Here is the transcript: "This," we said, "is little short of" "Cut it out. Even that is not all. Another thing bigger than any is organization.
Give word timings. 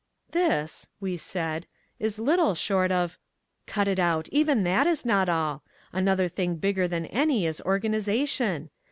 "This," 0.31 0.89
we 0.99 1.15
said, 1.15 1.67
"is 1.99 2.17
little 2.17 2.55
short 2.55 2.91
of" 2.91 3.19
"Cut 3.67 3.87
it 3.87 3.99
out. 3.99 4.27
Even 4.31 4.63
that 4.63 4.87
is 4.87 5.05
not 5.05 5.29
all. 5.29 5.61
Another 5.93 6.27
thing 6.27 6.55
bigger 6.55 6.87
than 6.87 7.05
any 7.05 7.45
is 7.45 7.61
organization. 7.61 8.71